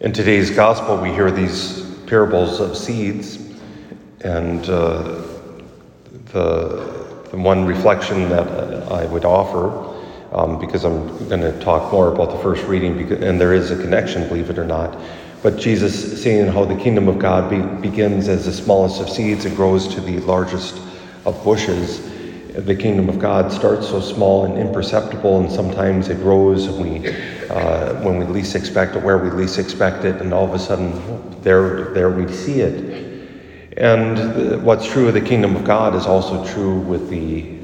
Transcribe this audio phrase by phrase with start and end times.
[0.00, 3.36] In today's gospel, we hear these parables of seeds,
[4.22, 5.20] and uh,
[6.32, 8.48] the, the one reflection that
[8.90, 9.94] I would offer,
[10.32, 13.72] um, because I'm going to talk more about the first reading, because, and there is
[13.72, 14.98] a connection, believe it or not.
[15.42, 19.44] But Jesus saying how the kingdom of God be, begins as the smallest of seeds
[19.44, 20.80] and grows to the largest
[21.26, 22.00] of bushes
[22.54, 27.08] the kingdom of God starts so small and imperceptible, and sometimes it grows and we,
[27.48, 30.58] uh, when we least expect it, where we least expect it, and all of a
[30.58, 30.92] sudden,
[31.42, 33.76] there, there we see it.
[33.76, 37.58] And what's true of the kingdom of God is also true with the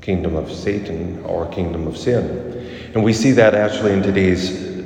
[0.00, 2.90] kingdom of Satan or kingdom of sin.
[2.94, 4.82] And we see that actually in today's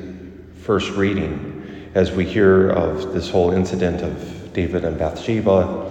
[0.62, 5.88] first reading as we hear of this whole incident of David and Bathsheba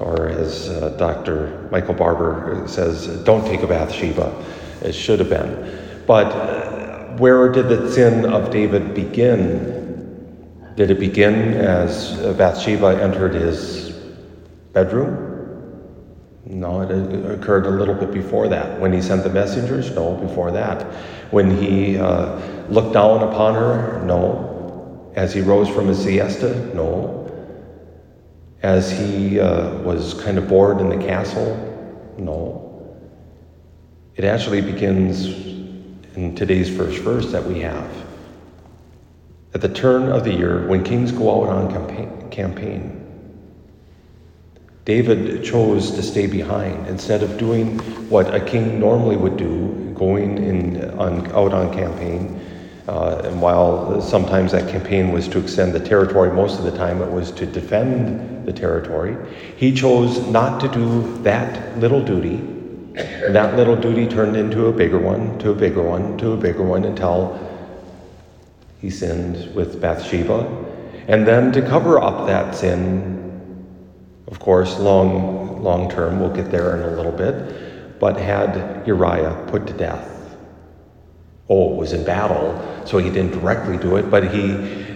[0.00, 1.68] or as uh, Dr.
[1.70, 4.44] Michael Barber says, don't take a Bathsheba.
[4.82, 6.04] It should have been.
[6.06, 10.72] But uh, where did the sin of David begin?
[10.76, 13.90] Did it begin as Bathsheba entered his
[14.72, 15.26] bedroom?
[16.44, 18.80] No, it occurred a little bit before that.
[18.80, 19.90] When he sent the messengers?
[19.90, 20.82] No, before that.
[21.32, 24.00] When he uh, looked down upon her?
[24.04, 25.12] No.
[25.16, 26.72] As he rose from his siesta?
[26.74, 27.17] No
[28.62, 31.56] as he uh, was kind of bored in the castle?
[32.18, 32.64] No.
[34.16, 35.26] It actually begins
[36.16, 37.88] in today's first verse that we have.
[39.54, 42.98] At the turn of the year, when kings go out on campaign,
[44.84, 50.38] David chose to stay behind instead of doing what a king normally would do, going
[50.38, 52.40] in, on, out on campaign.
[52.88, 57.02] Uh, and while sometimes that campaign was to extend the territory, most of the time
[57.02, 59.14] it was to defend the territory.
[59.58, 62.36] He chose not to do that little duty.
[62.96, 66.36] And that little duty turned into a bigger one, to a bigger one, to a
[66.38, 67.38] bigger one until
[68.80, 70.48] he sinned with Bathsheba.
[71.08, 73.66] And then to cover up that sin,
[74.28, 79.44] of course, long, long term, we'll get there in a little bit, but had Uriah
[79.48, 80.17] put to death.
[81.48, 84.48] Oh, it was in battle, so he didn't directly do it, but he,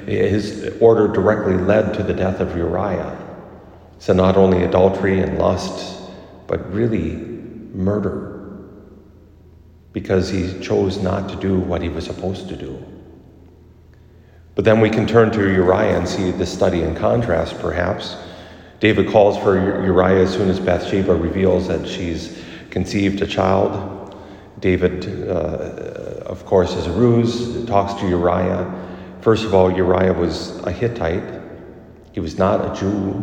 [0.06, 3.18] his order directly led to the death of Uriah.
[3.98, 6.10] So, not only adultery and lust,
[6.46, 7.16] but really
[7.72, 8.58] murder,
[9.92, 12.84] because he chose not to do what he was supposed to do.
[14.54, 18.16] But then we can turn to Uriah and see the study in contrast, perhaps.
[18.80, 24.16] David calls for Uriah as soon as Bathsheba reveals that she's conceived a child.
[24.58, 26.01] David, uh,
[26.32, 28.64] of course, is a ruse, It talks to Uriah.
[29.20, 31.22] First of all, Uriah was a Hittite,
[32.12, 33.22] he was not a Jew.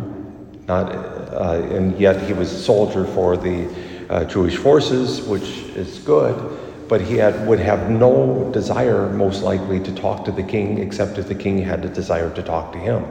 [0.68, 3.68] Not, uh, and yet he was a soldier for the
[4.08, 9.80] uh, Jewish forces, which is good, but he had, would have no desire, most likely,
[9.80, 12.78] to talk to the king, except if the king had a desire to talk to
[12.78, 13.04] him.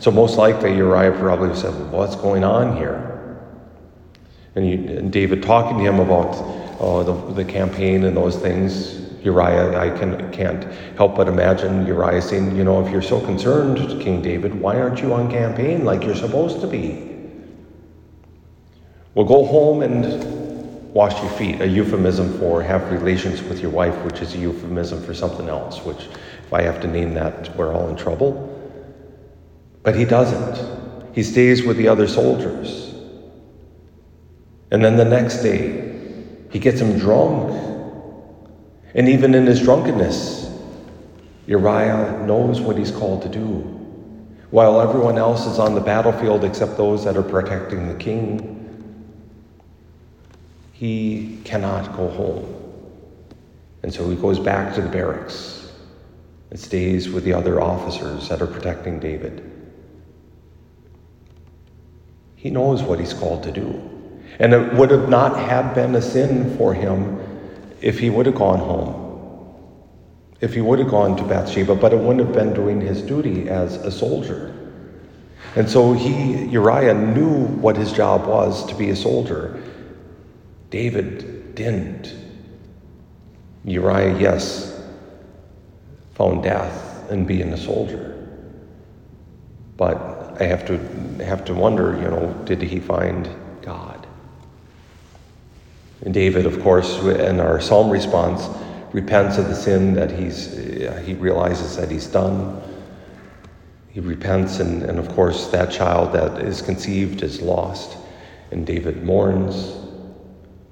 [0.00, 3.38] So, most likely, Uriah probably said, well, What's going on here?
[4.56, 6.34] And, you, and David talking to him about
[6.80, 10.64] uh, the, the campaign and those things, Uriah, I can, can't
[10.96, 15.00] help but imagine Uriah saying, You know, if you're so concerned, King David, why aren't
[15.00, 17.10] you on campaign like you're supposed to be?
[19.14, 23.96] Well, go home and wash your feet, a euphemism for have relations with your wife,
[24.04, 26.06] which is a euphemism for something else, which,
[26.44, 28.50] if I have to name that, we're all in trouble.
[29.82, 31.14] But he doesn't.
[31.14, 32.94] He stays with the other soldiers.
[34.70, 35.92] And then the next day,
[36.50, 37.73] he gets him drunk
[38.94, 40.50] and even in his drunkenness,
[41.46, 43.70] Uriah knows what he's called to do.
[44.50, 48.54] While everyone else is on the battlefield except those that are protecting the king,
[50.72, 52.60] he cannot go home.
[53.82, 55.72] And so he goes back to the barracks
[56.50, 59.50] and stays with the other officers that are protecting David.
[62.36, 63.90] He knows what he's called to do.
[64.38, 67.23] And it would have not have been a sin for him
[67.84, 68.94] if he would have gone home,
[70.40, 73.46] if he would have gone to Bathsheba, but it wouldn't have been doing his duty
[73.50, 74.54] as a soldier.
[75.54, 79.62] And so he, Uriah, knew what his job was to be a soldier.
[80.70, 82.14] David didn't.
[83.66, 84.82] Uriah, yes,
[86.14, 88.26] found death in being a soldier.
[89.76, 90.78] But I have to
[91.22, 93.28] have to wonder, you know, did he find
[93.60, 94.03] God?
[96.04, 98.46] And David, of course, in our psalm response,
[98.92, 100.54] repents of the sin that he's,
[101.04, 102.62] he realizes that he's done.
[103.88, 107.96] He repents, and, and of course, that child that is conceived is lost.
[108.50, 109.76] And David mourns,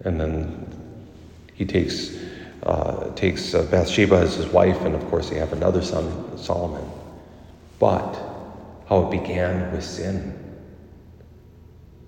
[0.05, 0.69] and then
[1.55, 2.17] he takes,
[2.65, 6.85] uh, takes uh, Bathsheba as his wife, and of course, they have another son, Solomon.
[7.79, 8.15] but
[8.87, 10.39] how it began with sin.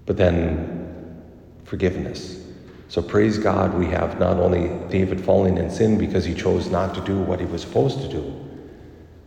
[0.05, 1.23] But then
[1.65, 2.44] forgiveness.
[2.89, 6.95] So praise God, we have not only David falling in sin because he chose not
[6.95, 8.35] to do what he was supposed to do,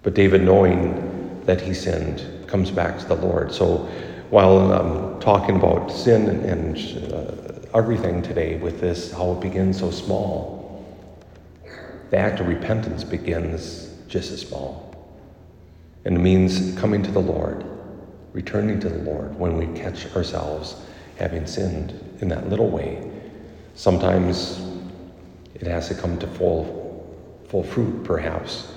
[0.04, 3.52] but David knowing that he sinned comes back to the Lord.
[3.52, 3.90] So
[4.30, 9.92] while I'm talking about sin and, uh, everything today with this, how it begins so
[9.92, 10.86] small,
[12.10, 14.96] the act of repentance begins just as small.
[16.06, 17.66] And it means coming to the Lord,
[18.34, 20.82] returning to the Lord when we catch ourselves
[21.18, 23.12] having sinned in that little way.
[23.78, 24.60] Sometimes
[25.54, 27.16] it has to come to full,
[27.48, 28.74] full fruit, perhaps,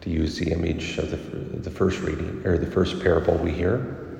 [0.00, 4.18] to use the image of the, the first reading or the first parable we hear,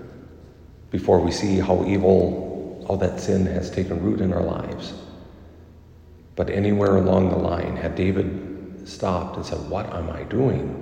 [0.92, 4.94] before we see how evil, how that sin has taken root in our lives.
[6.36, 10.80] But anywhere along the line, had David stopped and said, What am I doing?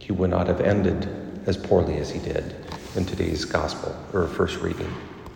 [0.00, 1.08] he would not have ended
[1.46, 2.54] as poorly as he did
[2.94, 4.92] in today's gospel or first reading.